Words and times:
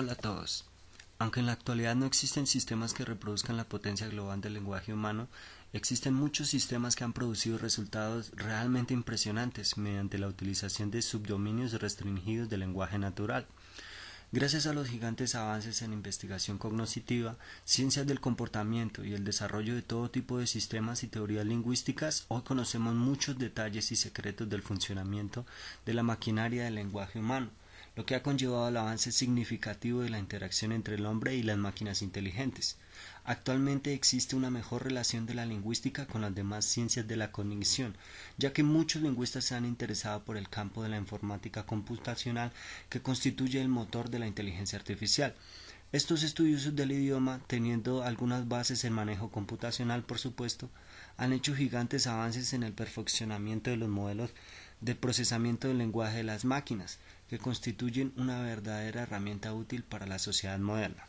Hola 0.00 0.12
a 0.12 0.14
todos. 0.14 0.64
Aunque 1.18 1.40
en 1.40 1.46
la 1.46 1.52
actualidad 1.54 1.96
no 1.96 2.06
existen 2.06 2.46
sistemas 2.46 2.94
que 2.94 3.04
reproduzcan 3.04 3.56
la 3.56 3.64
potencia 3.64 4.06
global 4.06 4.40
del 4.40 4.54
lenguaje 4.54 4.92
humano, 4.92 5.26
existen 5.72 6.14
muchos 6.14 6.46
sistemas 6.46 6.94
que 6.94 7.02
han 7.02 7.12
producido 7.12 7.58
resultados 7.58 8.30
realmente 8.36 8.94
impresionantes 8.94 9.76
mediante 9.76 10.18
la 10.18 10.28
utilización 10.28 10.92
de 10.92 11.02
subdominios 11.02 11.72
restringidos 11.72 12.48
del 12.48 12.60
lenguaje 12.60 12.96
natural. 12.96 13.48
Gracias 14.30 14.68
a 14.68 14.72
los 14.72 14.86
gigantes 14.86 15.34
avances 15.34 15.82
en 15.82 15.92
investigación 15.92 16.58
cognoscitiva, 16.58 17.36
ciencias 17.64 18.06
del 18.06 18.20
comportamiento 18.20 19.04
y 19.04 19.14
el 19.14 19.24
desarrollo 19.24 19.74
de 19.74 19.82
todo 19.82 20.12
tipo 20.12 20.38
de 20.38 20.46
sistemas 20.46 21.02
y 21.02 21.08
teorías 21.08 21.44
lingüísticas, 21.44 22.24
hoy 22.28 22.42
conocemos 22.42 22.94
muchos 22.94 23.36
detalles 23.36 23.90
y 23.90 23.96
secretos 23.96 24.48
del 24.48 24.62
funcionamiento 24.62 25.44
de 25.84 25.94
la 25.94 26.04
maquinaria 26.04 26.62
del 26.62 26.76
lenguaje 26.76 27.18
humano 27.18 27.50
lo 27.98 28.06
que 28.06 28.14
ha 28.14 28.22
conllevado 28.22 28.64
al 28.64 28.76
avance 28.76 29.10
significativo 29.10 30.02
de 30.02 30.08
la 30.08 30.20
interacción 30.20 30.70
entre 30.70 30.94
el 30.94 31.04
hombre 31.04 31.34
y 31.34 31.42
las 31.42 31.56
máquinas 31.56 32.00
inteligentes. 32.00 32.76
Actualmente 33.24 33.92
existe 33.92 34.36
una 34.36 34.50
mejor 34.50 34.84
relación 34.84 35.26
de 35.26 35.34
la 35.34 35.44
lingüística 35.44 36.06
con 36.06 36.20
las 36.20 36.32
demás 36.32 36.64
ciencias 36.64 37.08
de 37.08 37.16
la 37.16 37.32
cognición, 37.32 37.96
ya 38.36 38.52
que 38.52 38.62
muchos 38.62 39.02
lingüistas 39.02 39.46
se 39.46 39.56
han 39.56 39.64
interesado 39.64 40.22
por 40.22 40.36
el 40.36 40.48
campo 40.48 40.84
de 40.84 40.90
la 40.90 40.96
informática 40.96 41.66
computacional 41.66 42.52
que 42.88 43.02
constituye 43.02 43.60
el 43.60 43.68
motor 43.68 44.10
de 44.10 44.20
la 44.20 44.28
inteligencia 44.28 44.78
artificial. 44.78 45.34
Estos 45.90 46.22
estudios 46.22 46.76
del 46.76 46.92
idioma, 46.92 47.40
teniendo 47.48 48.04
algunas 48.04 48.46
bases 48.46 48.84
en 48.84 48.92
manejo 48.92 49.32
computacional, 49.32 50.04
por 50.04 50.20
supuesto, 50.20 50.70
han 51.16 51.32
hecho 51.32 51.52
gigantes 51.52 52.06
avances 52.06 52.52
en 52.52 52.62
el 52.62 52.74
perfeccionamiento 52.74 53.70
de 53.70 53.76
los 53.76 53.88
modelos 53.88 54.30
de 54.80 54.94
procesamiento 54.94 55.66
del 55.66 55.78
lenguaje 55.78 56.18
de 56.18 56.22
las 56.22 56.44
máquinas, 56.44 56.98
que 57.28 57.38
constituyen 57.38 58.12
una 58.16 58.42
verdadera 58.42 59.02
herramienta 59.02 59.52
útil 59.54 59.82
para 59.82 60.06
la 60.06 60.18
sociedad 60.18 60.58
moderna. 60.58 61.06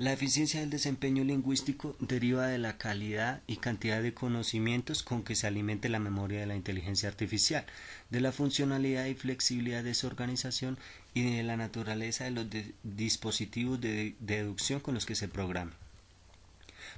La 0.00 0.14
eficiencia 0.14 0.60
del 0.60 0.70
desempeño 0.70 1.24
lingüístico 1.24 1.94
deriva 1.98 2.46
de 2.46 2.56
la 2.56 2.78
calidad 2.78 3.42
y 3.46 3.56
cantidad 3.56 4.02
de 4.02 4.14
conocimientos 4.14 5.02
con 5.02 5.22
que 5.22 5.34
se 5.34 5.46
alimente 5.46 5.90
la 5.90 5.98
memoria 5.98 6.40
de 6.40 6.46
la 6.46 6.56
inteligencia 6.56 7.10
artificial, 7.10 7.66
de 8.08 8.22
la 8.22 8.32
funcionalidad 8.32 9.04
y 9.04 9.14
flexibilidad 9.14 9.84
de 9.84 9.92
su 9.92 10.06
organización 10.06 10.78
y 11.12 11.36
de 11.36 11.42
la 11.42 11.58
naturaleza 11.58 12.24
de 12.24 12.30
los 12.30 12.46
dispositivos 12.82 13.78
de 13.78 14.14
deducción 14.20 14.80
con 14.80 14.94
los 14.94 15.04
que 15.04 15.16
se 15.16 15.28
programa. 15.28 15.72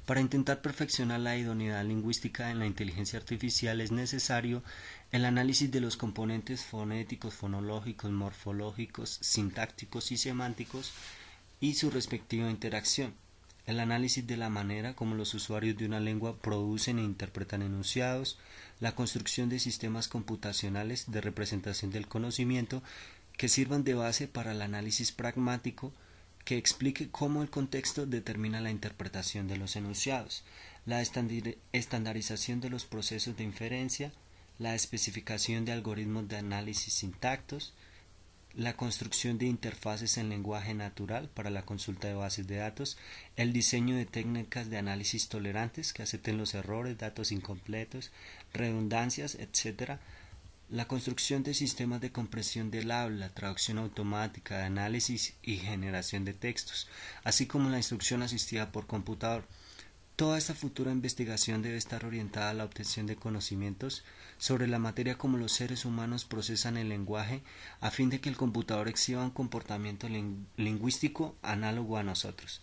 Para 0.07 0.21
intentar 0.21 0.63
perfeccionar 0.63 1.21
la 1.21 1.37
idoneidad 1.37 1.85
lingüística 1.85 2.51
en 2.51 2.59
la 2.59 2.67
inteligencia 2.67 3.19
artificial 3.19 3.81
es 3.81 3.93
necesario 3.93 4.63
el 5.11 5.25
análisis 5.25 5.71
de 5.71 5.81
los 5.81 5.97
componentes 5.97 6.65
fonéticos, 6.65 7.35
fonológicos, 7.35 8.11
morfológicos, 8.11 9.19
sintácticos 9.21 10.13
y 10.13 10.17
semánticos 10.17 10.93
y 11.61 11.75
su 11.75 11.91
respectiva 11.91 12.51
interacción. 12.51 13.15
El 13.65 13.79
análisis 13.79 14.27
de 14.27 14.37
la 14.37 14.49
manera 14.49 14.95
como 14.95 15.15
los 15.15 15.35
usuarios 15.35 15.77
de 15.77 15.87
una 15.87 16.01
lengua 16.01 16.37
producen 16.37 16.99
e 16.99 17.05
interpretan 17.05 17.63
enunciados, 17.63 18.39
la 18.81 18.97
construcción 18.97 19.49
de 19.49 19.61
sistemas 19.61 20.09
computacionales 20.09 21.13
de 21.13 21.21
representación 21.21 21.93
del 21.93 22.09
conocimiento 22.09 22.83
que 23.37 23.49
sirvan 23.49 23.85
de 23.85 23.95
base 23.95 24.27
para 24.27 24.51
el 24.51 24.63
análisis 24.63 25.13
pragmático 25.13 25.93
que 26.45 26.59
explique 26.59 27.11
cómo 27.11 27.43
el 27.43 27.51
contexto 27.51 28.07
determina 28.07 28.61
la 28.61 28.71
interpretación 28.71 29.49
de 29.49 29.57
los 29.57 29.77
enunciados, 29.77 30.45
la 30.87 31.01
estandarización 31.01 32.61
de 32.61 32.71
los 32.71 32.85
procesos 32.85 33.37
de 33.37 33.45
inferencia, 33.45 34.13
la 34.59 34.75
especificación 34.75 35.65
de 35.65 35.73
algoritmos 35.73 36.29
de 36.29 36.37
análisis 36.37 36.95
sintactos, 36.95 37.73
la 38.55 38.77
construcción 38.77 39.39
de 39.39 39.47
interfaces 39.47 40.19
en 40.19 40.29
lenguaje 40.29 40.75
natural 40.75 41.31
para 41.33 41.51
la 41.51 41.65
consulta 41.65 42.09
de 42.09 42.15
bases 42.15 42.47
de 42.47 42.57
datos, 42.57 42.99
el 43.37 43.53
diseño 43.53 43.97
de 43.97 44.05
técnicas 44.05 44.69
de 44.69 44.77
análisis 44.77 45.29
tolerantes 45.29 45.93
que 45.93 46.03
acepten 46.03 46.37
los 46.37 46.55
errores, 46.55 46.99
datos 46.99 47.33
incompletos, 47.33 48.11
redundancias, 48.53 49.37
etc., 49.37 49.99
la 50.73 50.89
construcción 50.89 51.43
de 51.43 51.53
sistemas 51.53 52.01
de 52.01 52.13
compresión 52.13 52.71
del 52.71 52.93
habla, 52.93 53.29
traducción 53.29 53.77
automática, 53.77 54.65
análisis 54.65 55.35
y 55.43 55.59
generación 55.59 56.25
de 56.25 56.33
textos, 56.33 56.89
así 57.25 57.45
como 57.45 57.69
la 57.69 57.77
instrucción 57.77 58.23
asistida 58.23 58.73
por 58.73 58.87
computador. 58.87 59.45
Toda 60.17 60.39
esta 60.39 60.55
futura 60.55 60.91
investigación 60.91 61.61
debe 61.61 61.77
estar 61.77 62.07
orientada 62.07 62.49
a 62.49 62.55
la 62.55 62.65
obtención 62.65 63.07
de 63.07 63.17
conocimientos 63.17 64.03
sobre 64.39 64.67
la 64.67 64.79
materia 64.79 65.19
como 65.19 65.37
los 65.37 65.53
seres 65.53 65.85
humanos 65.85 66.25
procesan 66.25 66.79
el 66.79 66.89
lenguaje 66.89 67.43
a 67.83 67.91
fin 67.91 68.09
de 68.09 68.23
que 68.23 68.31
el 68.31 68.39
computador 68.39 68.89
exhiba 68.89 69.23
un 69.23 69.31
comportamiento 69.31 70.09
lingüístico 70.57 71.37
análogo 71.43 71.99
a 71.99 72.03
nosotros 72.03 72.63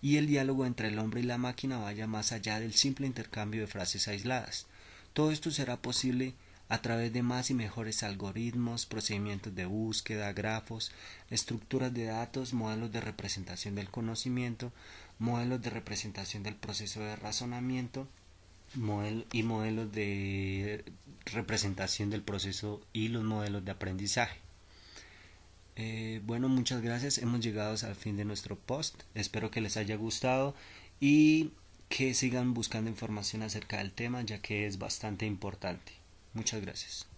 y 0.00 0.16
el 0.16 0.26
diálogo 0.26 0.64
entre 0.64 0.88
el 0.88 0.98
hombre 0.98 1.20
y 1.20 1.24
la 1.24 1.36
máquina 1.36 1.76
vaya 1.76 2.06
más 2.06 2.32
allá 2.32 2.58
del 2.58 2.72
simple 2.72 3.06
intercambio 3.06 3.60
de 3.60 3.66
frases 3.66 4.08
aisladas. 4.08 4.66
Todo 5.12 5.30
esto 5.30 5.50
será 5.50 5.76
posible 5.76 6.34
a 6.70 6.80
través 6.80 7.12
de 7.12 7.22
más 7.22 7.50
y 7.50 7.54
mejores 7.54 8.04
algoritmos, 8.04 8.86
procedimientos 8.86 9.54
de 9.56 9.66
búsqueda, 9.66 10.32
grafos, 10.32 10.92
estructuras 11.28 11.92
de 11.92 12.04
datos, 12.04 12.54
modelos 12.54 12.92
de 12.92 13.00
representación 13.00 13.74
del 13.74 13.90
conocimiento, 13.90 14.72
modelos 15.18 15.60
de 15.60 15.70
representación 15.70 16.44
del 16.44 16.54
proceso 16.54 17.00
de 17.00 17.16
razonamiento 17.16 18.06
y 19.32 19.42
modelos 19.42 19.92
de 19.92 20.84
representación 21.26 22.08
del 22.08 22.22
proceso 22.22 22.80
y 22.92 23.08
los 23.08 23.24
modelos 23.24 23.64
de 23.64 23.72
aprendizaje. 23.72 24.38
Eh, 25.74 26.20
bueno, 26.24 26.48
muchas 26.48 26.82
gracias. 26.82 27.18
Hemos 27.18 27.40
llegado 27.40 27.74
al 27.84 27.96
fin 27.96 28.16
de 28.16 28.24
nuestro 28.24 28.56
post. 28.56 29.02
Espero 29.16 29.50
que 29.50 29.60
les 29.60 29.76
haya 29.76 29.96
gustado 29.96 30.54
y 31.00 31.50
que 31.88 32.14
sigan 32.14 32.54
buscando 32.54 32.90
información 32.90 33.42
acerca 33.42 33.78
del 33.78 33.90
tema 33.90 34.22
ya 34.22 34.40
que 34.40 34.66
es 34.66 34.78
bastante 34.78 35.26
importante. 35.26 35.99
Muchas 36.34 36.60
gracias. 36.60 37.09